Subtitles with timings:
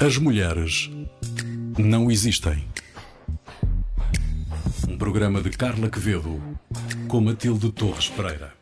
[0.00, 0.88] As mulheres
[1.76, 2.64] não existem.
[4.88, 6.40] Um programa de Carla Quevedo
[7.08, 8.54] com Matilde Torres Pereira.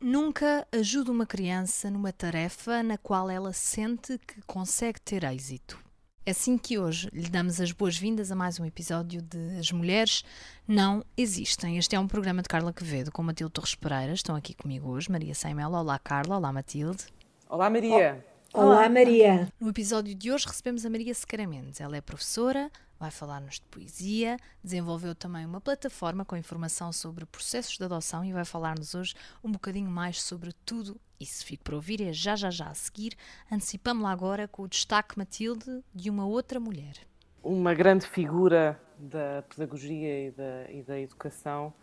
[0.00, 5.78] Nunca ajude uma criança numa tarefa na qual ela sente que consegue ter êxito.
[6.24, 10.24] É assim que hoje lhe damos as boas-vindas a mais um episódio de As Mulheres
[10.66, 11.76] Não Existem.
[11.76, 14.14] Este é um programa de Carla Quevedo com Matilde Torres Pereira.
[14.14, 15.80] Estão aqui comigo hoje Maria Saimela.
[15.80, 16.38] Olá, Carla.
[16.38, 17.04] Olá, Matilde.
[17.46, 18.24] Olá, Maria.
[18.56, 19.48] Olá, Maria.
[19.58, 21.80] No episódio de hoje recebemos a Maria Sequeira Mendes.
[21.80, 27.76] Ela é professora, vai falar-nos de poesia, desenvolveu também uma plataforma com informação sobre processos
[27.76, 31.44] de adoção e vai falar-nos hoje um bocadinho mais sobre tudo isso.
[31.44, 33.16] Fico para ouvir, é já já já a seguir.
[33.50, 36.94] Antecipamos-la agora com o destaque, Matilde, de uma outra mulher.
[37.42, 41.74] Uma grande figura da pedagogia e da, e da educação,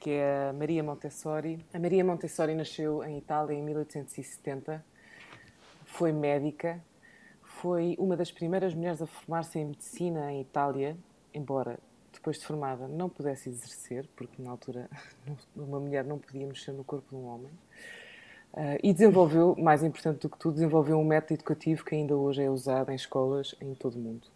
[0.00, 1.64] que é a Maria Montessori.
[1.72, 4.95] A Maria Montessori nasceu em Itália em 1870
[5.96, 6.78] foi médica,
[7.42, 10.94] foi uma das primeiras mulheres a formar-se em medicina em Itália,
[11.32, 11.78] embora
[12.12, 14.90] depois de formada não pudesse exercer, porque na altura
[15.56, 17.52] uma mulher não podia mexer no corpo de um homem.
[18.52, 22.42] Uh, e desenvolveu, mais importante do que tudo, desenvolveu um método educativo que ainda hoje
[22.42, 24.28] é usado em escolas em todo o mundo.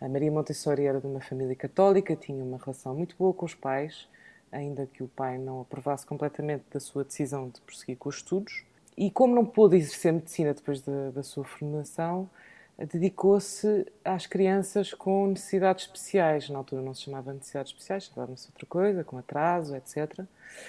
[0.00, 3.54] A Maria Montessori era de uma família católica, tinha uma relação muito boa com os
[3.54, 4.06] pais,
[4.52, 8.64] ainda que o pai não aprovasse completamente da sua decisão de prosseguir com os estudos.
[9.00, 12.28] E como não pôde exercer medicina depois da, da sua formação,
[12.78, 16.50] dedicou-se às crianças com necessidades especiais.
[16.50, 20.18] Na altura não se chamava necessidades especiais, chamava-se outra coisa, com atraso, etc.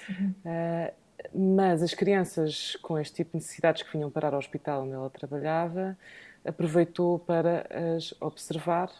[0.08, 0.34] Uhum.
[0.46, 0.92] Uh,
[1.34, 5.10] mas as crianças com este tipo de necessidades que vinham parar ao hospital onde ela
[5.10, 5.94] trabalhava,
[6.42, 8.90] aproveitou para as observar.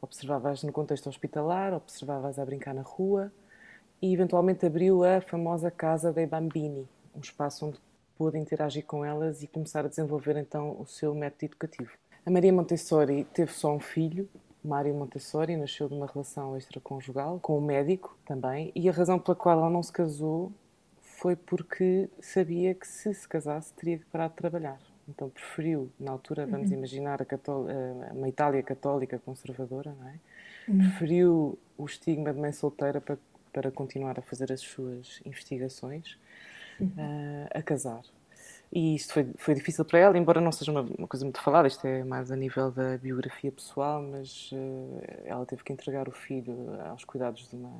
[0.00, 3.32] Observava-as no contexto hospitalar, observava-as a brincar na rua
[4.00, 7.80] e eventualmente abriu a famosa Casa dei Bambini, um espaço onde
[8.16, 11.90] pôde interagir com elas e começar a desenvolver então o seu método educativo.
[12.24, 14.28] A Maria Montessori teve só um filho,
[14.64, 19.36] Mário Montessori, nasceu de uma relação extraconjugal com um médico também, e a razão pela
[19.36, 20.52] qual ela não se casou
[21.00, 24.78] foi porque sabia que se se casasse teria que parar de trabalhar.
[25.08, 26.78] Então preferiu, na altura, vamos uhum.
[26.78, 30.14] imaginar, a uma Itália católica conservadora, não é?
[30.68, 30.78] Uhum.
[30.78, 33.16] Preferiu o estigma de mãe solteira para,
[33.52, 36.18] para continuar a fazer as suas investigações
[36.80, 38.02] uh, a casar.
[38.72, 41.68] E isto foi, foi difícil para ela, embora não seja uma, uma, coisa muito falada,
[41.68, 46.12] isto é mais a nível da biografia pessoal, mas uh, ela teve que entregar o
[46.12, 47.72] filho aos cuidados de uma,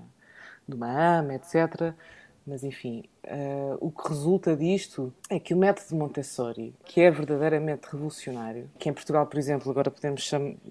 [0.68, 1.94] de uma ama, etc.
[2.46, 7.10] Mas, enfim, uh, o que resulta disto é que o método de Montessori, que é
[7.10, 10.30] verdadeiramente revolucionário, que em Portugal, por exemplo, agora podemos,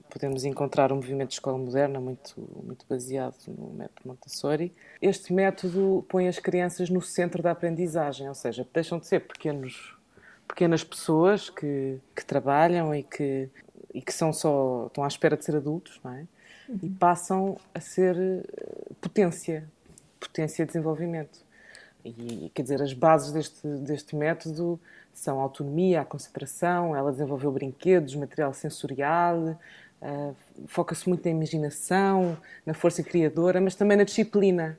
[0.09, 2.34] podemos encontrar um movimento de escola moderna muito,
[2.64, 4.72] muito baseado no método Montessori,
[5.02, 9.97] este método põe as crianças no centro da aprendizagem, ou seja, deixam de ser pequenos,
[10.47, 13.50] pequenas pessoas que, que trabalham e que,
[13.94, 16.25] e que são só, estão à espera de ser adultos, não é?
[16.81, 19.69] E passam a ser eh, potência,
[20.19, 21.45] potência de desenvolvimento.
[22.06, 24.80] E, quer dizer, as bases deste, deste método
[25.12, 29.60] são a autonomia, a concentração, ela desenvolveu brinquedos, material sensorial,
[30.02, 30.36] uh,
[30.68, 34.78] foca-se muito na imaginação, na força criadora, mas também na disciplina.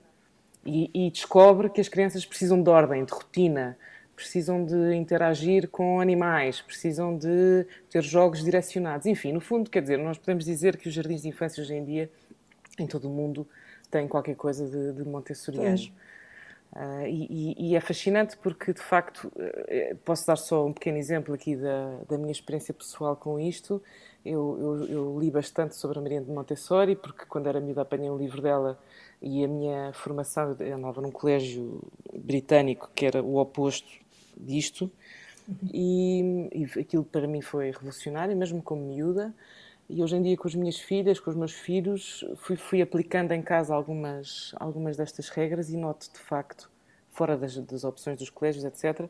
[0.65, 3.77] E, e, descobre que as crianças precisam de ordem, de rotina,
[4.15, 9.07] precisam de interagir com animais, precisam de ter jogos direcionados.
[9.07, 11.85] Enfim, no fundo, quer dizer, nós podemos dizer que os jardins de infância hoje em
[11.85, 12.11] dia,
[12.79, 13.47] em todo o mundo,
[13.91, 15.79] têm qualquer coisa de, de montessoriano.
[16.73, 21.35] Uh, e, e, é fascinante porque, de facto, uh, posso dar só um pequeno exemplo
[21.35, 23.83] aqui da, da minha experiência pessoal com isto.
[24.25, 28.11] Eu, eu, eu, li bastante sobre a Maria de Montessori, porque quando era miúda apanhei
[28.11, 28.79] um livro dela
[29.23, 31.83] e a minha formação, eu andava num colégio
[32.13, 33.89] britânico que era o oposto
[34.37, 34.91] disto,
[35.49, 35.57] uhum.
[35.73, 39.33] e, e aquilo para mim foi revolucionário, mesmo como miúda.
[39.89, 43.33] E hoje em dia, com as minhas filhas, com os meus filhos, fui, fui aplicando
[43.33, 46.69] em casa algumas, algumas destas regras e noto, de facto,
[47.11, 49.09] fora das, das opções dos colégios, etc.,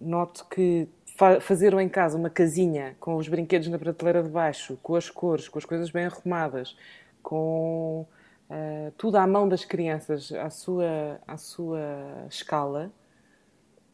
[0.00, 4.78] noto que fa fazer em casa uma casinha com os brinquedos na prateleira de baixo,
[4.82, 6.76] com as cores, com as coisas bem arrumadas,
[7.22, 8.06] com
[8.48, 11.80] uh, tudo à mão das crianças, à sua, à sua
[12.30, 12.92] escala,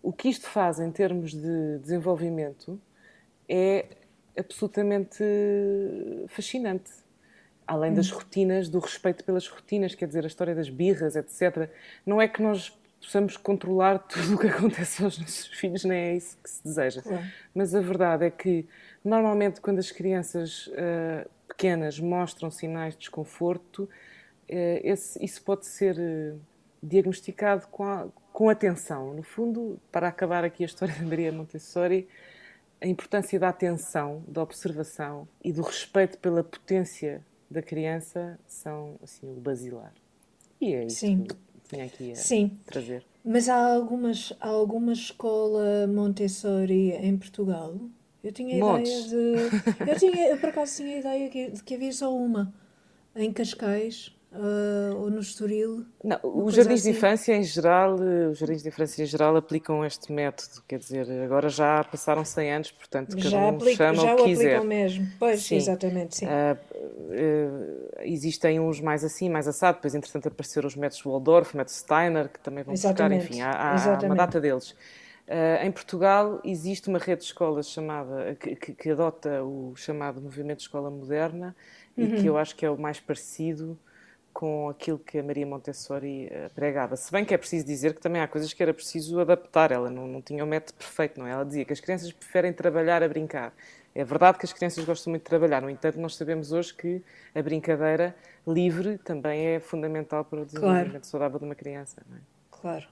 [0.03, 2.79] o que isto faz em termos de desenvolvimento
[3.49, 3.87] é
[4.37, 5.23] absolutamente
[6.29, 6.91] fascinante.
[7.67, 7.95] Além hum.
[7.95, 11.71] das rotinas, do respeito pelas rotinas, quer dizer, a história das birras, etc.
[12.05, 16.17] Não é que nós possamos controlar tudo o que acontece aos nossos filhos, nem é
[16.17, 17.03] isso que se deseja.
[17.55, 18.67] Mas a verdade é que,
[19.05, 23.89] normalmente, quando as crianças uh, pequenas mostram sinais de desconforto, uh,
[24.83, 26.41] esse, isso pode ser uh,
[26.83, 29.15] diagnosticado com, a, com atenção.
[29.15, 32.09] No fundo, para acabar aqui a história da Maria Montessori,
[32.85, 39.27] a importância da atenção, da observação e do respeito pela potência da criança são assim
[39.27, 39.95] o basilar.
[40.61, 41.25] E é isso Sim.
[41.25, 41.35] que
[41.67, 42.59] tinha aqui a Sim.
[42.67, 43.03] trazer.
[43.25, 47.75] Mas há algumas, há alguma escola Montessori em Portugal?
[48.23, 49.07] Eu tinha Montes.
[49.07, 49.91] ideia de.
[49.91, 52.53] Eu, tinha, eu por acaso tinha a ideia de que havia só uma
[53.17, 55.85] em Cascais uh, ou no Estoril?
[56.03, 56.91] Não, os jardins assim.
[56.91, 60.79] de infância em geral, eh, os jardins de infância em geral aplicam este método, quer
[60.79, 64.25] dizer, agora já passaram 100 anos, portanto cada já um aplica, chama já o que
[64.25, 64.43] quiser.
[64.43, 65.57] Já aplicam mesmo, pois, sim.
[65.57, 66.27] exatamente, sim.
[66.27, 71.77] Uh, uh, existem uns mais assim, mais assado, depois entretanto apareceram os métodos Waldorf, método
[71.77, 73.29] Steiner, que também vão exatamente.
[73.29, 74.75] buscar, enfim, há, há uma data deles.
[75.27, 80.21] Uh, em Portugal existe uma rede de escolas chamada que, que, que adota o chamado
[80.21, 81.57] movimento de escola moderna
[81.97, 82.05] uhum.
[82.05, 82.27] e que uhum.
[82.27, 83.79] eu acho que é o mais parecido
[84.35, 86.97] com aquilo que a Maria Montessori eh, pregava.
[86.97, 89.89] Se bem que é preciso dizer que também há coisas que era preciso adaptar, ela
[89.89, 91.31] não, não tinha o um método perfeito, não é?
[91.31, 93.55] Ela dizia que as crianças preferem trabalhar a brincar.
[93.95, 97.01] É verdade que as crianças gostam muito de trabalhar, no entanto, nós sabemos hoje que
[97.33, 98.13] a brincadeira
[98.45, 101.05] livre também é fundamental para o desenvolvimento claro.
[101.05, 102.03] saudável de uma criança.
[102.11, 102.21] Não é?
[102.51, 102.87] Claro.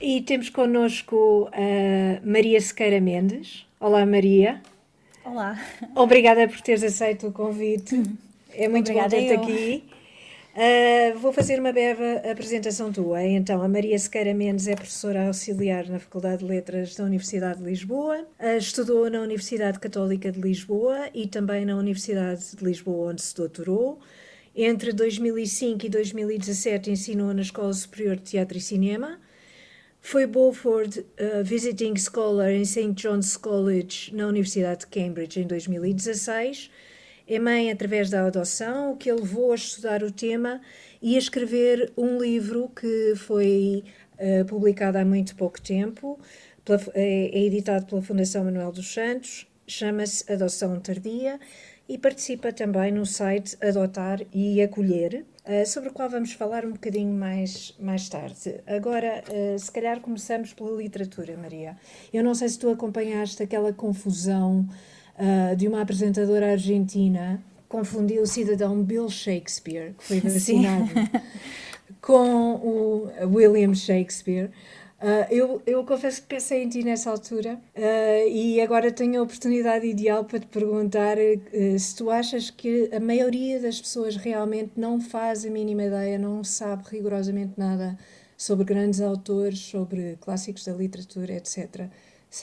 [0.00, 3.66] E temos connosco a Maria Sequeira Mendes.
[3.80, 4.62] Olá, Maria.
[5.24, 5.60] Olá.
[5.96, 8.00] Obrigada por teres aceito o convite.
[8.50, 9.97] É muito Obrigada bom ter-te aqui.
[10.54, 13.22] Uh, vou fazer uma breve apresentação tua.
[13.22, 17.64] Então, a Maria Sequeira Mendes é professora auxiliar na Faculdade de Letras da Universidade de
[17.64, 23.22] Lisboa, uh, estudou na Universidade Católica de Lisboa e também na Universidade de Lisboa, onde
[23.22, 24.00] se doutorou.
[24.56, 29.20] Entre 2005 e 2017 ensinou na Escola Superior de Teatro e Cinema.
[30.00, 32.92] Foi Beaufort uh, Visiting Scholar em St.
[32.94, 36.70] John's College na Universidade de Cambridge em 2016
[37.28, 40.62] é mãe através da adoção, o que a levou a estudar o tema
[41.02, 43.84] e a escrever um livro que foi
[44.14, 46.18] uh, publicado há muito pouco tempo,
[46.64, 51.38] pela, é, é editado pela Fundação Manuel dos Santos, chama-se Adoção Tardia
[51.86, 56.72] e participa também no site Adotar e Acolher, uh, sobre o qual vamos falar um
[56.72, 58.58] bocadinho mais, mais tarde.
[58.66, 61.76] Agora, uh, se calhar começamos pela literatura, Maria.
[62.10, 64.66] Eu não sei se tu acompanhaste aquela confusão
[65.18, 70.88] uh, de uma apresentadora argentina confundiu o cidadão Bill Shakespeare, que foi vacinado,
[72.00, 74.50] com o William Shakespeare.
[75.00, 79.22] Uh, eu, eu confesso que pensei em ti nessa altura uh, e agora tenho a
[79.22, 84.72] oportunidade ideal para te perguntar uh, se tu achas que a maioria das pessoas realmente
[84.76, 87.96] não faz a mínima ideia, não sabe rigorosamente nada
[88.36, 91.88] sobre grandes autores, sobre clássicos da literatura, etc.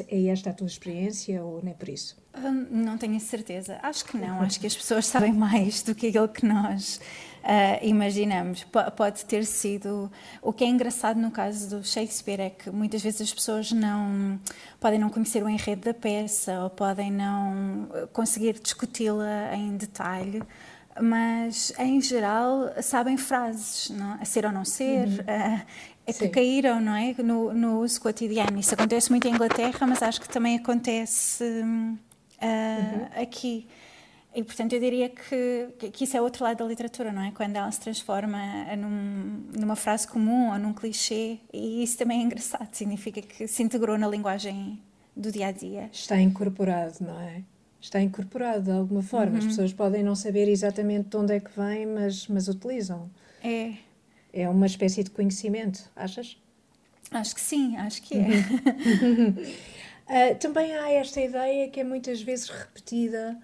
[0.10, 2.18] É esta a tua experiência ou não é por isso?
[2.36, 3.80] Hum, não tenho certeza.
[3.84, 4.42] Acho que não.
[4.42, 7.00] Acho que as pessoas sabem mais do que aquilo que nós
[7.44, 8.64] uh, imaginamos.
[8.64, 10.12] P pode ter sido.
[10.42, 14.40] O que é engraçado no caso do Shakespeare é que muitas vezes as pessoas não
[14.80, 20.42] podem não conhecer o enredo da peça ou podem não conseguir discuti-la em detalhe
[21.02, 24.14] mas em geral sabem frases, não?
[24.14, 25.16] a ser ou não ser, uhum.
[25.16, 25.62] uh,
[26.06, 27.16] é que caíram, não é?
[27.18, 28.60] No, no, uso cotidiano.
[28.60, 31.98] Isso acontece muito em Inglaterra, mas acho que também acontece uh,
[32.46, 33.22] uhum.
[33.22, 33.68] aqui.
[34.36, 37.32] E, portanto, eu diria que, que isso é outro lado da literatura, não é?
[37.32, 38.38] Quando ela se transforma
[38.78, 43.64] num, numa frase comum ou num clichê, e isso também é engraçado, significa que se
[43.64, 44.80] integrou na linguagem
[45.16, 45.90] do dia a dia.
[45.92, 47.44] Está incorporado, não é?
[47.80, 49.34] Está incorporado de alguma forma.
[49.34, 49.40] Uhum.
[49.40, 53.10] As pessoas podem não saber exatamente de onde é que vem, mas, mas utilizam.
[53.42, 53.76] É
[54.36, 56.38] é uma espécie de conhecimento, achas?
[57.10, 58.28] Acho que sim, acho que é.
[60.34, 63.38] uh, também há esta ideia que é muitas vezes repetida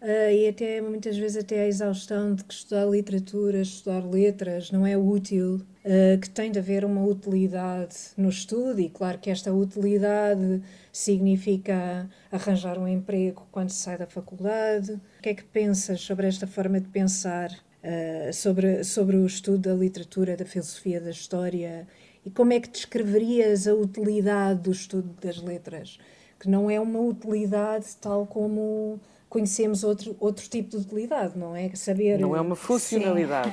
[0.00, 4.86] uh, e até muitas vezes até a exaustão de que estudar literatura, estudar letras não
[4.86, 9.52] é útil, uh, que tem de haver uma utilidade no estudo e claro que esta
[9.52, 14.92] utilidade significa arranjar um emprego quando se sai da faculdade.
[15.18, 17.50] O que é que pensas sobre esta forma de pensar
[17.84, 21.86] uh, sobre, sobre o estudo da literatura, da filosofia, da história
[22.24, 25.98] e como é que descreverias a utilidade do estudo das letras?
[26.38, 31.70] Que não é uma utilidade tal como conhecemos outro, outro tipo de utilidade, não é?
[31.74, 32.18] Saber...
[32.18, 33.48] Não é uma funcionalidade.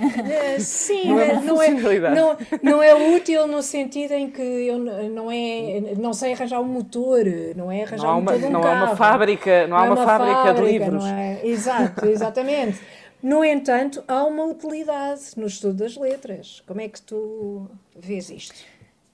[0.59, 1.69] Sim, sim não, é, não, é,
[2.15, 6.65] não, não, é útil no sentido em que eu não, é, não sei arranjar um
[6.65, 7.23] motor,
[7.55, 8.75] não é arranjar não um motor de um não carro.
[8.75, 11.05] Há uma fábrica, não, há uma, uma fábrica, fábrica, de livros.
[11.05, 11.41] É?
[11.45, 12.81] Exato, exatamente.
[13.21, 16.63] No entanto, há uma utilidade no estudo das letras.
[16.65, 18.55] Como é que tu vês isto?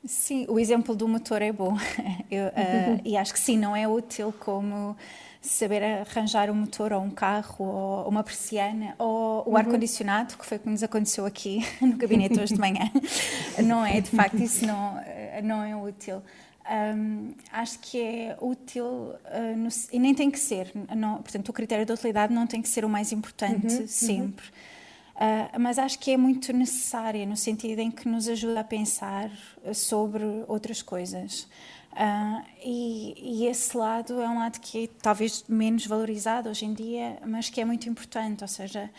[0.05, 1.77] Sim, o exemplo do motor é bom.
[2.31, 4.95] Eu, uh, e acho que sim, não é útil como
[5.43, 9.57] saber arranjar um motor ou um carro ou uma persiana ou o uhum.
[9.57, 12.89] ar-condicionado, que foi o que nos aconteceu aqui no gabinete hoje de manhã.
[13.63, 14.99] Não é, de facto, isso não,
[15.43, 16.23] não é útil.
[16.95, 20.71] Um, acho que é útil uh, no, e nem tem que ser.
[20.95, 23.87] Não, portanto, o critério da utilidade não tem que ser o mais importante uhum, uhum.
[23.87, 24.45] sempre.
[24.45, 25.57] Uhum.
[25.57, 29.29] Uh, mas acho que é muito necessária no sentido em que nos ajuda a pensar
[29.73, 31.47] sobre outras coisas.
[31.93, 36.73] Uh, e, e, esse lado é um lado que é talvez menos valorizado hoje em
[36.73, 38.43] dia, mas que é muito importante.
[38.43, 38.89] Ou seja,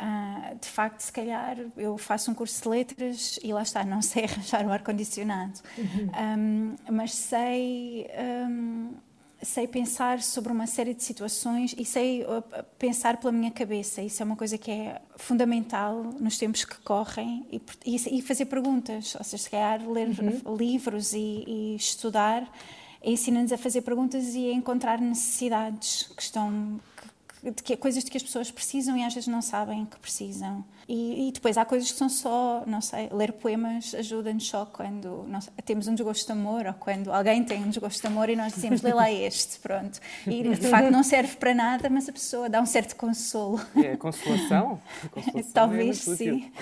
[0.00, 4.00] uh, de facto, se calhar eu faço um curso de letras e lá está, não
[4.00, 6.10] sei arranjar um ar-condicionado, uhum.
[6.38, 8.08] um, mas sei.
[8.48, 8.94] Um,
[9.42, 12.42] sei pensar sobre uma série de situações e sei uh,
[12.78, 14.02] pensar pela minha cabeça.
[14.02, 18.46] Isso é uma coisa que é fundamental nos tempos que correm e, e, e fazer
[18.46, 19.14] perguntas.
[19.14, 20.56] Ou seja, se calhar ler uhum.
[20.56, 22.50] livros e, e estudar
[23.02, 26.80] ensina-nos a fazer perguntas e a encontrar necessidades que estão
[27.42, 30.64] de que, coisas de que as pessoas precisam e às vezes não sabem que precisam.
[30.88, 35.26] E, e depois há coisas que são só, não sei, ler poemas ajuda-nos só quando
[35.40, 38.36] sei, temos um desgosto de amor ou quando alguém tem um desgosto de amor e
[38.36, 40.00] nós dizemos, lê lá este, pronto.
[40.26, 43.60] E de facto não serve para nada, mas a pessoa dá um certo consolo.
[43.76, 44.80] É consolação?
[45.10, 46.52] consolação é Talvez é sim.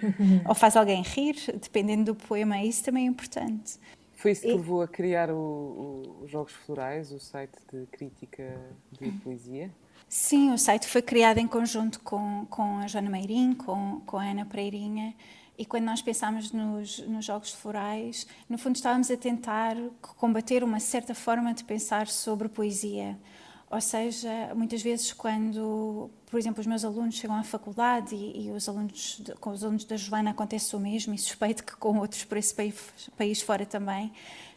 [0.46, 3.78] ou faz alguém rir, dependendo do poema, isso também é importante.
[4.16, 8.58] Foi isso que te levou a criar os Jogos Florais, o site de crítica
[8.90, 9.70] de poesia?
[10.08, 14.24] Sim, o site foi criado em conjunto com, com a Joana Meirim, com, com a
[14.24, 15.14] Ana Pereirinha,
[15.58, 20.80] e quando nós pensámos nos, nos Jogos Florais, no fundo estávamos a tentar combater uma
[20.80, 23.18] certa forma de pensar sobre poesia.
[23.70, 28.50] Ou seja, muitas vezes quando, por exemplo, os meus alunos chegam à faculdade e, e
[28.52, 31.98] os alunos de, com os alunos da Joana acontece o mesmo e suspeito que com
[31.98, 34.12] outros por esse país, país fora também,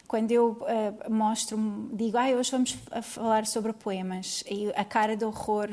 [0.08, 1.58] quando eu uh, mostro,
[1.92, 5.68] digo, ah, hoje vamos falar sobre poemas, e a cara de horror,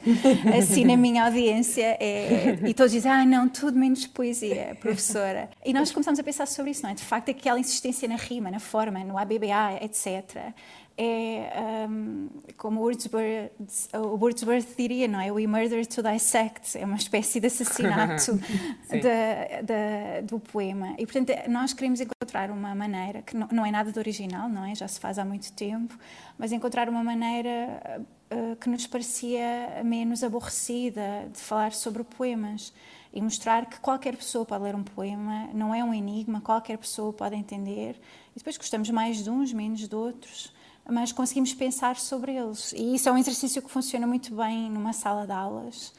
[0.58, 5.50] assim na minha audiência, é, e todos dizem, ah, não, tudo menos poesia, professora.
[5.62, 6.94] E nós começamos a pensar sobre isso, não é?
[6.94, 10.54] De facto, aquela insistência na rima, na forma, no ABBA, etc
[10.96, 13.50] é um, como Wordsworth,
[13.94, 15.32] o Wordsworth diria, não é?
[15.32, 18.38] We murder to dissect, é uma espécie de assassinato
[18.88, 20.94] da, da, do poema.
[20.96, 24.64] E, portanto, nós queremos encontrar uma maneira, que não, não, é nada de original, não
[24.64, 24.74] é?
[24.74, 25.98] Já se faz há muito tempo,
[26.38, 32.72] mas encontrar uma maneira uh, que nos parecia menos aborrecida de falar sobre poemas
[33.12, 37.12] e mostrar que qualquer pessoa pode ler um poema, não é um enigma, qualquer pessoa
[37.12, 37.96] pode entender.
[38.30, 40.53] E depois gostamos mais de uns, menos de outros
[40.88, 42.72] mas conseguimos pensar sobre eles.
[42.72, 45.92] E isso é um exercício que funciona muito bem numa sala de aulas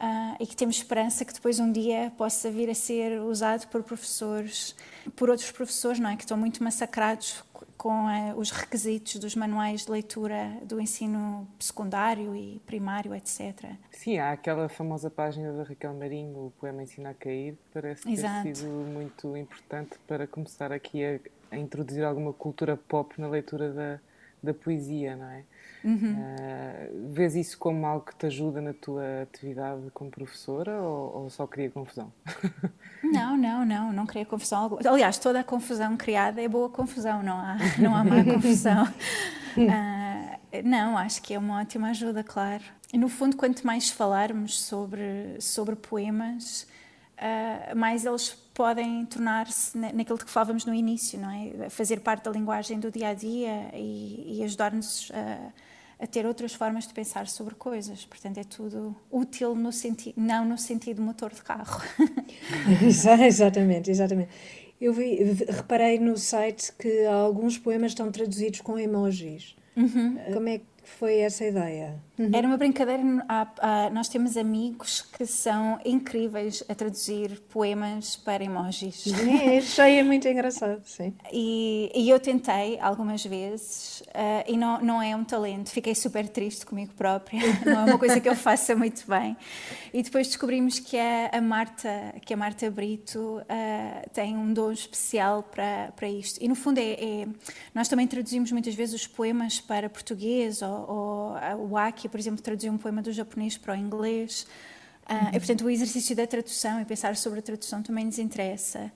[0.00, 3.82] uh, e que temos esperança que depois um dia possa vir a ser usado por
[3.82, 4.74] professores,
[5.14, 6.16] por outros professores, não é?
[6.16, 7.44] Que estão muito massacrados
[7.76, 13.72] com uh, os requisitos dos manuais de leitura do ensino secundário e primário, etc.
[13.90, 18.12] Sim, há aquela famosa página da Raquel Marinho, o poema Ensina a Cair, parece ter
[18.12, 18.54] Exato.
[18.54, 21.20] sido muito importante para começar aqui a,
[21.50, 24.00] a introduzir alguma cultura pop na leitura da,
[24.42, 25.44] da poesia, não é?
[25.82, 26.14] Uhum.
[26.14, 31.30] Uh, vês isso como algo que te ajuda na tua atividade como professora ou, ou
[31.30, 32.12] só cria confusão?
[33.02, 34.78] Não, não, não, não cria confusão.
[34.86, 38.84] Aliás, toda a confusão criada é boa confusão, não há, não há má confusão.
[39.56, 42.62] Uh, não, acho que é uma ótima ajuda, claro.
[42.92, 46.68] E no fundo, quanto mais falarmos sobre, sobre poemas,
[47.18, 48.28] uh, mais eles
[48.60, 51.70] podem tornar-se naquilo de que falávamos no início, não é?
[51.70, 56.52] Fazer parte da linguagem do dia a dia e, e ajudar-nos a, a, ter outras
[56.52, 58.04] formas de pensar sobre coisas.
[58.04, 61.80] Portanto, é tudo útil no sentido, não no sentido motor de carro.
[63.26, 64.28] exatamente, exatamente.
[64.78, 65.16] Eu vi,
[65.48, 69.56] reparei no site que alguns poemas estão traduzidos com emojis.
[69.74, 70.18] Uhum.
[70.34, 72.00] Como é foi essa ideia?
[72.18, 72.30] Uhum.
[72.34, 73.02] Era uma brincadeira.
[73.92, 79.04] nós temos amigos que são incríveis a traduzir poemas para emojis.
[79.30, 81.14] É, achei é muito engraçado, sim.
[81.32, 85.70] E, e, eu tentei algumas vezes uh, e não, não é um talento.
[85.70, 87.40] Fiquei super triste comigo própria.
[87.64, 89.36] Não é uma coisa que eu faça muito bem.
[89.92, 94.72] E depois descobrimos que a, a Marta, que a Marta Brito uh, tem um dom
[94.72, 96.42] especial para, para isto.
[96.42, 97.28] E no fundo é, é,
[97.74, 102.70] nós também traduzimos muitas vezes os poemas para português ou, o Aki por exemplo, traduzir
[102.70, 104.46] um poema do japonês para o inglês.
[105.08, 108.92] Uh, e, portanto, o exercício da tradução e pensar sobre a tradução também nos interessa.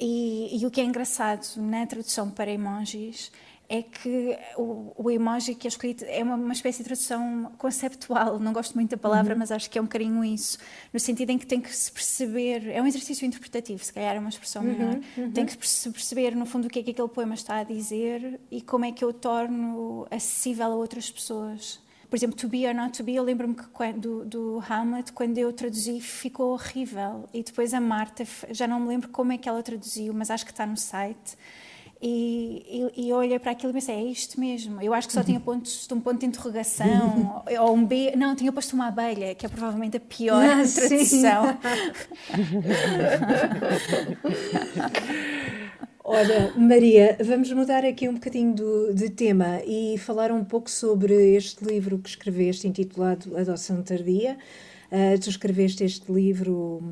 [0.00, 3.30] E, e o que é engraçado na tradução para emojis
[3.68, 8.38] é que o, o, emoji que é escrito é uma, uma, espécie de tradução conceptual.
[8.38, 9.38] Não gosto muito da palavra, uhum.
[9.38, 10.56] mas acho que é um bocadinho isso.
[10.90, 12.68] No sentido em que tem que se perceber.
[12.68, 14.72] É um exercício interpretativo, se calhar é uma expressão uhum.
[14.72, 15.00] melhor.
[15.18, 15.32] Uhum.
[15.32, 18.40] Tem que se perceber, no fundo, o que é que aquele poema está a dizer
[18.50, 21.78] e como é que eu torno acessível a outras pessoas.
[22.08, 25.36] Por exemplo, To Be or Not To Be, eu lembro-me que quando, do Hamlet, quando
[25.36, 27.28] eu traduzi, ficou horrível.
[27.34, 30.46] E depois a Marta, já não me lembro como é que ela traduziu, mas acho
[30.46, 31.36] que está no site.
[32.00, 34.80] E, e, e, eu olhei para aquilo e pensei, é isto mesmo.
[34.80, 38.12] Eu acho que só tinha pontos, um ponto de interrogação, ou um B.
[38.16, 41.58] Não, tinha posto uma abelha, que é provavelmente a pior ah, tradução.
[46.10, 51.36] Olha, Maria, vamos mudar aqui um bocadinho do, de tema e falar um pouco sobre
[51.36, 54.38] este livro que escreveste, intitulado Adoção Tardia.
[54.90, 56.82] Uh, tu escreveste este livro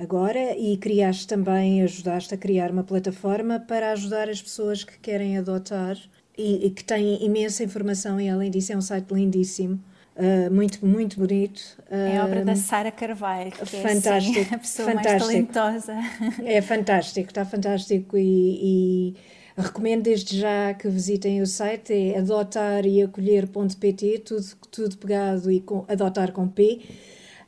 [0.00, 5.36] agora e criaste também, ajudaste a criar uma plataforma para ajudar as pessoas que querem
[5.36, 5.96] adotar
[6.36, 9.78] e, e que têm imensa informação e além disso é um site lindíssimo.
[10.16, 11.60] Uh, muito, muito bonito.
[11.90, 15.32] Uh, é obra da Sara Carvalho, que fantástico, é assim, a pessoa fantástico.
[15.32, 15.96] mais talentosa.
[16.44, 19.16] É fantástico, está fantástico e, e,
[19.56, 25.60] recomendo desde já que visitem o site, é adotar e acolher.pt, tudo, tudo pegado e
[25.60, 26.80] com, adotar com P.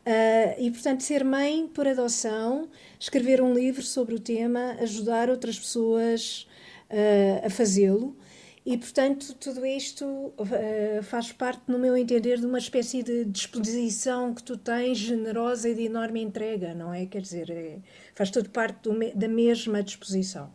[0.02, 2.68] Uh, e, portanto, ser mãe por adoção,
[2.98, 6.46] escrever um livro sobre o tema, ajudar outras pessoas
[6.90, 8.16] uh, a fazê-lo.
[8.66, 14.34] E, portanto, tudo isto uh, faz parte, no meu entender, de uma espécie de disposição
[14.34, 17.06] que tu tens generosa e de enorme entrega, não é?
[17.06, 17.78] Quer dizer, é,
[18.14, 20.52] faz tudo parte me, da mesma disposição.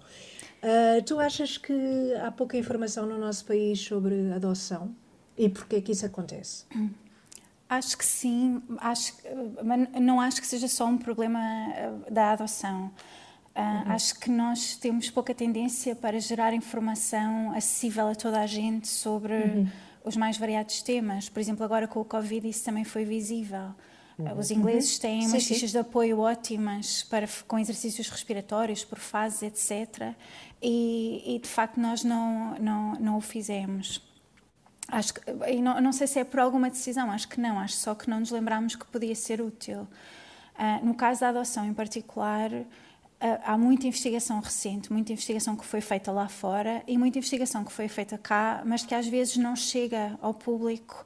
[1.05, 1.73] tu achas que
[2.21, 4.93] há pouca informação no nosso país sobre adoção?
[5.37, 6.65] E porquê que isso acontece?
[7.69, 9.13] Acho que sim, acho,
[9.63, 11.39] mas não acho que seja só um problema
[11.75, 12.91] eh, da adoção.
[13.53, 13.91] Uh, uhum.
[13.91, 19.33] Acho que nós temos pouca tendência para gerar informação acessível a toda a gente sobre
[19.33, 19.67] uhum.
[20.05, 21.27] os mais variados temas.
[21.27, 23.73] Por exemplo, agora com o Covid isso também foi visível.
[24.17, 24.37] Uhum.
[24.37, 25.01] Os ingleses uhum.
[25.01, 30.13] têm umas fichas de apoio ótimas para, com exercícios respiratórios por fases, etc.
[30.61, 34.06] E, e de facto nós não, não, não o fizemos.
[34.89, 35.21] Acho que,
[35.61, 38.21] não, não, sei se é por alguma decisão, acho que não, acho só que não
[38.21, 39.81] nos lembramos que podia ser útil.
[40.57, 42.65] Uh, no caso da adoção em particular, uh,
[43.43, 47.71] há muita investigação recente, muita investigação que foi feita lá fora e muita investigação que
[47.71, 51.05] foi feita cá, mas que às vezes não chega ao público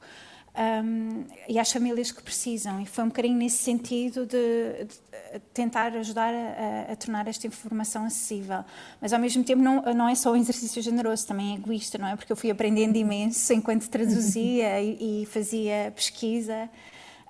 [0.54, 2.80] um, e às famílias que precisam.
[2.80, 8.04] E foi um bocadinho nesse sentido de, de tentar ajudar a, a, tornar esta informação
[8.04, 8.64] acessível.
[9.00, 12.06] Mas ao mesmo tempo não, não é só um exercício generoso, também é egoísta, não
[12.06, 12.16] é?
[12.16, 16.68] Porque eu fui aprendendo imenso enquanto traduzia e, e fazia pesquisa.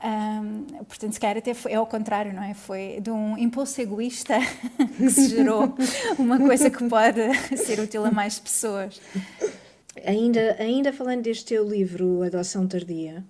[0.05, 2.55] Um, portanto, se calhar até foi, é ao contrário, não é?
[2.55, 4.35] Foi de um impulso egoísta
[4.99, 5.77] que se gerou
[6.19, 7.23] uma coisa que pode
[7.57, 9.01] ser útil a mais pessoas.
[10.05, 13.25] Ainda, ainda falando deste teu livro, Adoção Tardia,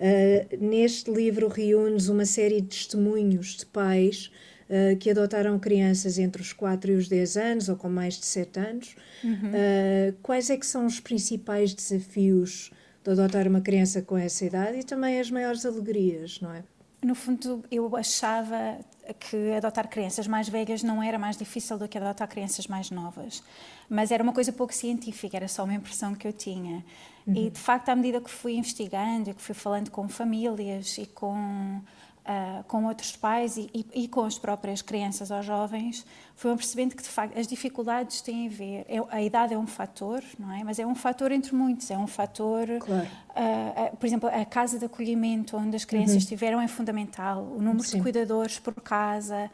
[0.00, 4.30] uh, neste livro reúnes uma série de testemunhos de pais
[4.70, 8.24] uh, que adotaram crianças entre os 4 e os 10 anos, ou com mais de
[8.24, 8.96] 7 anos.
[9.22, 9.32] Uhum.
[9.32, 12.70] Uh, quais é que são os principais desafios
[13.04, 16.62] de adotar uma criança com essa idade e também as maiores alegrias, não é?
[17.02, 18.78] No fundo, eu achava
[19.18, 23.42] que adotar crianças mais velhas não era mais difícil do que adotar crianças mais novas.
[23.88, 26.84] Mas era uma coisa pouco científica, era só uma impressão que eu tinha.
[27.26, 27.34] Uhum.
[27.34, 31.80] E, de facto, à medida que fui investigando, que fui falando com famílias e com
[32.26, 36.96] uh, com outros pais e, e, e, com as próprias crianças ou jovens, foi percebendo
[36.96, 38.84] que de facto as dificuldades têm a ver.
[38.88, 40.64] É, a idade é um fator, não é?
[40.64, 41.90] Mas é um fator entre muitos.
[41.90, 43.06] É um fator, claro.
[43.06, 46.18] uh, uh, por exemplo, a casa de acolhimento onde as crianças uhum.
[46.18, 47.42] estiveram é fundamental.
[47.42, 47.96] O número Sim.
[47.96, 49.50] de cuidadores por casa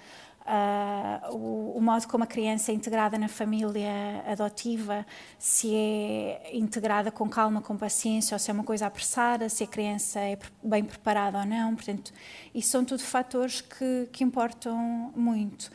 [0.48, 5.06] uh, o, o, modo como a criança é integrada na família adotiva,
[5.38, 9.66] se é integrada com calma, com paciência, ou se é uma coisa apressada, se a
[9.66, 11.74] criança é bem preparada ou não.
[11.74, 12.12] Portanto,
[12.54, 15.70] isso são tudo fatores que, que importam muito.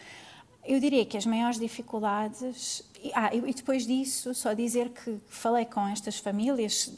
[0.66, 2.84] Eu diria que as maiores dificuldades.
[3.14, 6.94] Ah, e depois disso, só dizer que falei com estas famílias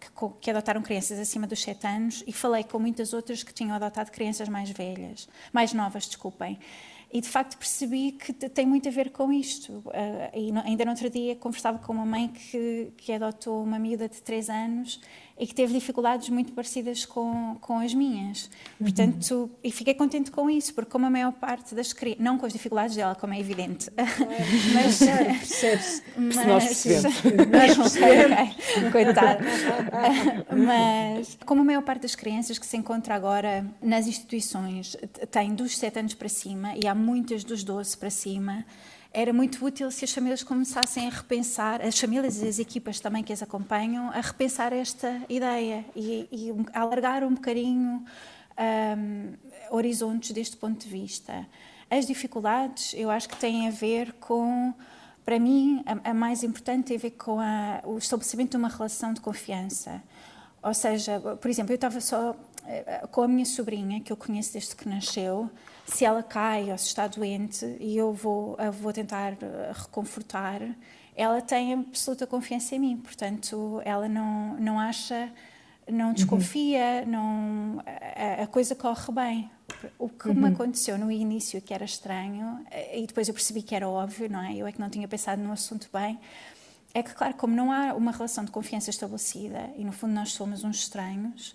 [0.00, 3.74] que, que, adotaram crianças acima dos 7 anos e falei com muitas outras que tinham
[3.74, 6.58] adotado crianças mais velhas, mais novas, desculpem.
[7.12, 9.82] E de facto percebi que tem muito a ver com isto.
[9.86, 13.78] Uh, e no, ainda no outro dia conversava com uma mãe que, que adotou uma
[13.78, 15.00] miúda de 3 anos
[15.40, 18.50] e que teve dificuldades muito parecidas com, com as minhas.
[18.78, 19.50] Portanto, uhum.
[19.64, 22.52] e fiquei contente com isso, porque como a maior parte das crianças, não com as
[22.52, 23.90] dificuldades dela, como é evidente,
[24.74, 26.02] mas percebe-se.
[26.14, 27.22] Mas, nós percebemos.
[27.50, 28.54] Nós percebemos.
[28.76, 29.40] okay, Coitada.
[30.54, 34.94] mas como a maior parte das crianças que se encontra agora nas instituições
[35.30, 38.66] tem dos 7 anos para cima, e há muitas dos 12 para cima,
[39.12, 43.24] era muito útil se as famílias começassem a repensar, as famílias e as equipas também
[43.24, 48.04] que as acompanham, a repensar esta ideia e, e alargar um bocadinho
[48.96, 49.32] um,
[49.70, 51.46] horizontes deste ponto de vista.
[51.90, 54.72] As dificuldades, eu acho que têm a ver com,
[55.24, 58.68] para mim, a, a mais importante tem a ver com a, o estabelecimento de uma
[58.68, 60.00] relação de confiança.
[60.62, 64.52] Ou seja, por exemplo, eu estava só eh, com a minha sobrinha, que eu conheço
[64.52, 65.50] desde que nasceu,
[65.92, 70.60] se ela cai ou se está doente e eu vou, eu vou tentar eh, reconfortar,
[71.16, 75.30] ela tem absoluta confiança em mim, portanto, ela não, não acha,
[75.88, 77.10] não desconfia, uhum.
[77.10, 77.82] não,
[78.16, 79.50] a, a, coisa corre bem.
[79.98, 80.34] O que uhum.
[80.34, 84.40] me aconteceu no início, que era estranho, e depois eu percebi que era óbvio, não
[84.40, 84.54] é?
[84.56, 86.18] Eu é que não tinha pensado no assunto bem,
[86.92, 90.32] é que, claro, como não há uma relação de confiança estabelecida, e no fundo nós
[90.32, 91.54] somos uns estranhos,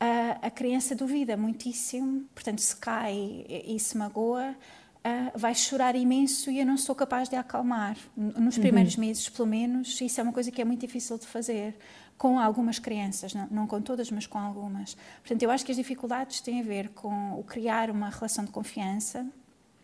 [0.00, 4.54] a, a criança duvida muitíssimo, portanto, se cai e, e se magoa,
[4.98, 7.96] uh, vai chorar imenso e eu não sou capaz de acalmar.
[8.16, 8.62] Nos uhum.
[8.62, 9.00] primeiros uhum.
[9.00, 11.76] meses, pelo menos, isso é uma coisa que é muito difícil de fazer
[12.16, 14.96] com algumas crianças, não, não, com todas, mas com algumas.
[15.20, 18.50] Portanto, eu acho que as dificuldades têm a ver com o criar uma relação de
[18.50, 19.26] confiança,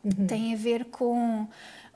[0.04, 0.26] uhum.
[0.26, 1.46] têm a ver com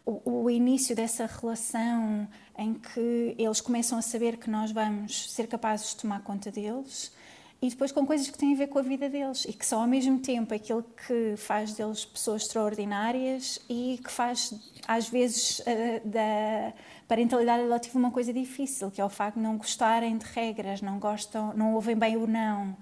[0.06, 2.26] o, o, início dessa relação
[2.56, 7.12] em que eles começam a saber que nós vamos ser capazes de tomar conta deles
[7.60, 9.44] e depois com coisas que têm a ver com a vida deles.
[9.44, 14.54] E que são ao mesmo tempo aquilo que faz deles pessoas extraordinárias e que faz
[14.86, 16.72] às vezes uh, da
[17.08, 20.98] parentalidade adotiva uma coisa difícil que é o facto de não gostarem de regras não
[20.98, 22.76] gostam não ouvem bem o não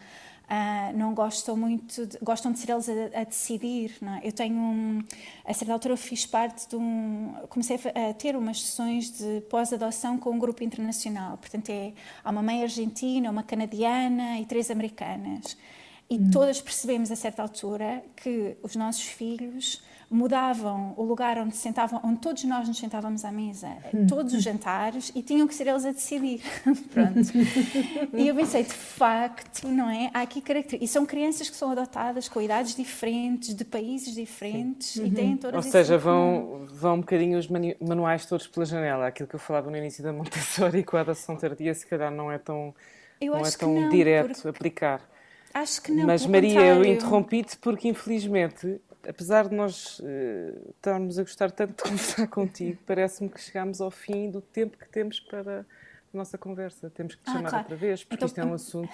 [0.47, 3.97] Uh, não gostam muito, de, gostam de ser eles a, a decidir.
[4.01, 4.29] É?
[4.29, 5.03] Eu tenho, um,
[5.45, 7.35] a certa altura, fiz parte de um.
[7.49, 11.37] Comecei a, a ter umas sessões de pós-adoção com um grupo internacional.
[11.37, 15.57] Portanto, é, há uma mãe argentina, uma canadiana e três americanas.
[16.09, 16.31] E hum.
[16.31, 22.21] todas percebemos a certa altura que os nossos filhos mudavam o lugar onde sentavam, onde
[22.21, 24.07] todos nós nos sentávamos à mesa, hum.
[24.07, 26.41] todos os jantares, e tinham que ser eles a decidir.
[26.95, 27.21] Pronto.
[28.15, 30.11] e eu pensei, de facto, não é?
[30.15, 30.89] Há aqui características.
[30.89, 35.07] E são crianças que são adotadas com idades diferentes, de países diferentes, uhum.
[35.07, 37.49] e têm todas Ou seja, vão, vão um bocadinho os
[37.81, 39.09] manuais todos pela janela.
[39.09, 42.31] Aquilo que eu falava no início da Montessori com a adoção tardia, se calhar não
[42.31, 42.73] é tão,
[43.21, 44.49] eu não é tão não, direto porque...
[44.49, 45.01] aplicar.
[45.53, 46.07] Acho que não.
[46.07, 46.85] Mas Maria, contrário.
[46.85, 52.79] eu interrompi-te porque infelizmente apesar de nós uh, estarmos a gostar tanto de conversar contigo,
[52.87, 55.61] parece-me que chegamos ao fim do tempo que temos para
[56.13, 56.91] a nossa conversa.
[56.91, 57.65] Temos que te ah, chamar claro.
[57.65, 58.93] outra vez, porque então, isto é um assunto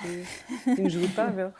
[0.79, 1.53] inesgotável.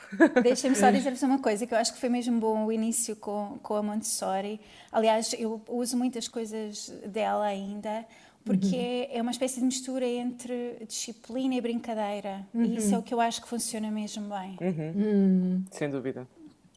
[0.43, 3.59] Deixem-me só dizer-vos uma coisa, que eu acho que foi mesmo bom o início com,
[3.63, 4.61] com a Montessori.
[4.91, 8.05] Aliás, eu uso muitas coisas dela ainda,
[8.45, 9.07] porque uhum.
[9.13, 12.47] é, é uma espécie de mistura entre disciplina e brincadeira.
[12.53, 12.65] Uhum.
[12.65, 14.59] E isso é o que eu acho que funciona mesmo bem.
[14.61, 15.03] Uhum.
[15.03, 15.65] Uhum.
[15.71, 16.27] Sem dúvida.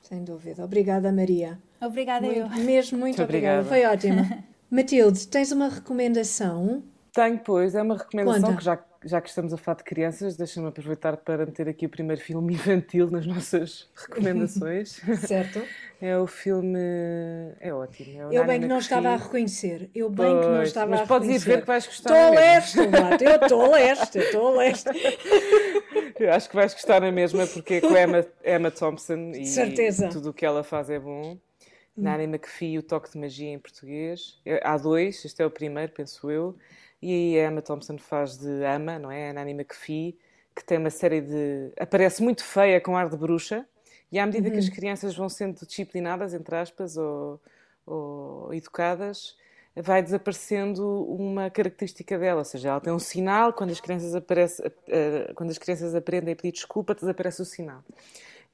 [0.03, 0.63] Sem dúvida.
[0.63, 1.59] Obrigada, Maria.
[1.81, 2.47] Obrigada muito, eu.
[2.63, 3.63] Mesmo, muito, muito obrigada.
[3.65, 4.21] Foi ótimo.
[4.69, 6.83] Matilde, tens uma recomendação?
[7.13, 7.75] Tenho, pois.
[7.75, 8.57] É uma recomendação Conta.
[8.57, 11.89] que já, já que estamos a falar de crianças, deixa-me aproveitar para meter aqui o
[11.89, 15.01] primeiro filme infantil nas nossas recomendações.
[15.25, 15.61] certo.
[16.01, 16.77] É o filme.
[17.59, 18.33] É ótimo.
[18.33, 19.89] É eu bem que não estava a reconhecer.
[19.95, 21.13] Eu bem pois, que não estava a reconhecer.
[21.13, 22.09] Mas podes ir ver que vais gostar.
[22.09, 23.23] Estou a leste, Mato.
[23.23, 24.89] Eu estou a leste, estou a leste.
[26.19, 29.45] Eu acho que vais gostar na mesma, porque é com a Emma, Emma Thompson e
[29.45, 30.07] Certeza.
[30.09, 31.37] tudo o que ela faz é bom.
[31.97, 34.41] Nanny McPhee, o toque de magia em português.
[34.63, 36.55] Há dois, este é o primeiro, penso eu.
[37.01, 39.29] E a Emma Thompson faz de Ama, não é?
[39.29, 40.17] A Nanny McPhee,
[40.55, 41.71] que tem uma série de.
[41.79, 43.65] aparece muito feia com ar de bruxa,
[44.11, 44.53] e à medida uhum.
[44.53, 44.75] que as uhum.
[44.75, 47.41] crianças vão sendo disciplinadas, entre aspas, ou,
[47.85, 49.35] ou educadas,
[49.75, 54.61] vai desaparecendo uma característica dela, ou seja, ela tem um sinal, quando as crianças, aparece,
[54.65, 57.83] uh, quando as crianças aprendem a pedir desculpa, desaparece o sinal.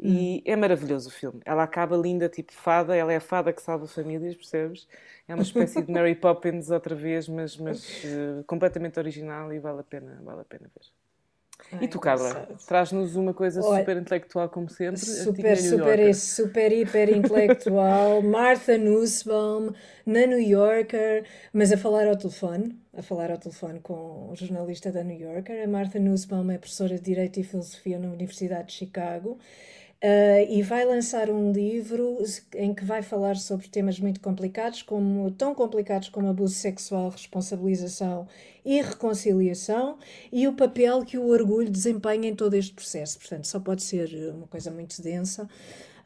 [0.01, 0.51] E hum.
[0.51, 1.41] é maravilhoso o filme.
[1.45, 4.87] Ela acaba linda, tipo fada, ela é a fada que salva famílias, percebes?
[5.27, 9.81] É uma espécie de Mary Poppins outra vez, mas, mas uh, completamente original e vale
[9.81, 10.87] a pena, vale a pena ver.
[11.71, 14.97] Ai, e tu, Carla, traz-nos uma coisa Olha, super intelectual, como sempre.
[14.97, 18.21] Super, super, super, hiper intelectual.
[18.23, 19.71] Martha Nussbaum,
[20.05, 24.91] na New Yorker, mas a falar ao telefone, a falar ao telefone com o jornalista
[24.91, 25.63] da New Yorker.
[25.63, 29.37] A Martha Nussbaum é professora de Direito e Filosofia na Universidade de Chicago.
[30.03, 32.17] Uh, e vai lançar um livro
[32.55, 38.27] em que vai falar sobre temas muito complicados, como tão complicados como abuso sexual, responsabilização
[38.65, 39.99] e reconciliação,
[40.31, 43.19] e o papel que o orgulho desempenha em todo este processo.
[43.19, 45.47] Portanto, só pode ser uma coisa muito densa.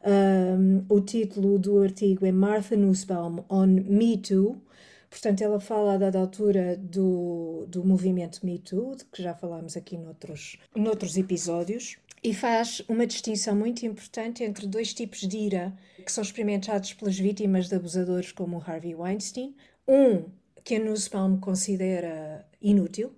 [0.04, 4.60] Um, o título do artigo é Martha Nussbaum on Me Too.
[5.08, 9.96] Portanto, ela fala da altura do, do movimento Me Too, de que já falámos aqui
[9.96, 16.10] noutros, noutros episódios e faz uma distinção muito importante entre dois tipos de ira que
[16.10, 19.54] são experimentados pelas vítimas de abusadores como Harvey Weinstein.
[19.86, 20.24] Um
[20.64, 23.12] que a Nussbaum considera inútil,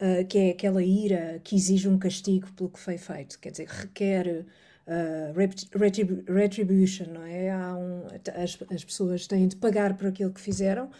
[0.00, 3.66] uh, que é aquela ira que exige um castigo pelo que foi feito, quer dizer,
[3.66, 4.46] requer
[4.86, 7.52] uh, retribu retribution, não é?
[7.56, 8.06] Um,
[8.40, 10.90] as, as pessoas têm de pagar por aquilo que fizeram.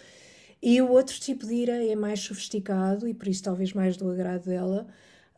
[0.61, 4.11] E o outro tipo de ira é mais sofisticado e por isso talvez mais do
[4.11, 4.87] agrado dela,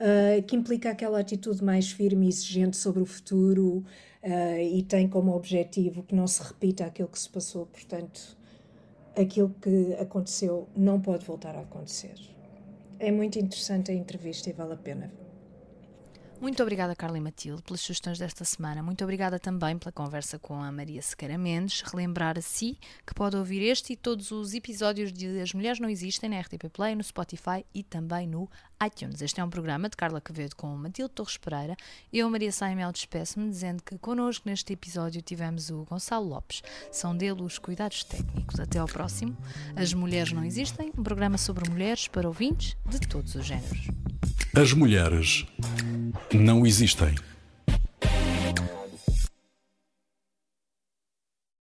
[0.00, 3.84] uh, que implica aquela atitude mais firme e exigente sobre o futuro
[4.22, 7.66] uh, e tem como objetivo que não se repita aquilo que se passou.
[7.66, 8.36] Portanto,
[9.16, 12.14] aquilo que aconteceu não pode voltar a acontecer.
[12.98, 15.12] É muito interessante a entrevista e vale a pena.
[16.38, 18.82] Muito obrigada, Carla e Matilde, pelas sugestões desta semana.
[18.82, 21.80] Muito obrigada também pela conversa com a Maria Sequeira Mendes.
[21.80, 25.88] Relembrar a si que pode ouvir este e todos os episódios de As Mulheres Não
[25.88, 28.50] Existem na RTP Play, no Spotify e também no
[28.84, 29.22] iTunes.
[29.22, 31.76] Este é um programa de Carla Quevedo com Matilde Torres Pereira.
[32.12, 36.62] Eu, Maria Saimel, despeço-me dizendo que connosco neste episódio tivemos o Gonçalo Lopes.
[36.90, 38.60] São dele os cuidados técnicos.
[38.60, 39.36] Até ao próximo.
[39.74, 43.88] As Mulheres Não Existem, um programa sobre mulheres para ouvintes de todos os géneros.
[44.54, 45.46] As mulheres
[46.32, 47.14] não existem.